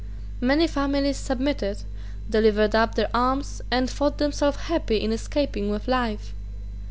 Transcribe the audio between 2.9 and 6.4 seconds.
their arms, and thought themselves happy in escaping with life.